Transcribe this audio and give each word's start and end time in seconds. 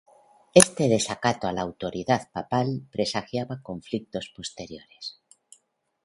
Este 0.63 0.87
desacato 0.89 1.45
a 1.47 1.53
la 1.53 1.61
autoridad 1.61 2.31
papal 2.33 2.87
presagiaba 2.91 3.61
conflictos 3.61 4.33
posteriores. 4.35 5.19